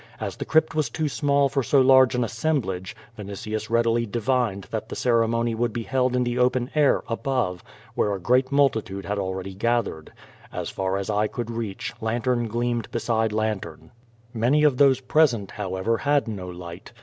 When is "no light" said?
16.27-16.93